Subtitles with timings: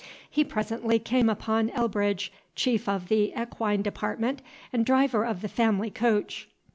[0.27, 4.41] He presently came upon Elbridge, chief of the equine department,
[4.73, 6.49] and driver of the family coach.